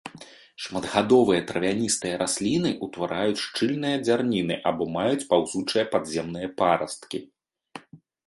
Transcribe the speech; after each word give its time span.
Шматгадовыя 0.63 1.41
травяністыя 1.51 2.15
расліны, 2.21 2.71
утвараюць 2.87 3.43
шчыльныя 3.45 3.97
дзярніны 4.07 4.55
або 4.71 4.83
маюць 4.95 5.27
паўзучыя 5.33 5.83
падземныя 5.93 6.47
парасткі. 6.63 7.17